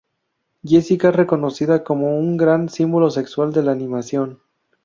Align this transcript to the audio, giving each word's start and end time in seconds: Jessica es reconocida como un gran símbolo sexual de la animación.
Jessica 0.63 1.09
es 1.09 1.15
reconocida 1.15 1.83
como 1.83 2.17
un 2.17 2.35
gran 2.35 2.69
símbolo 2.69 3.11
sexual 3.11 3.53
de 3.53 3.61
la 3.61 3.71
animación. 3.73 4.39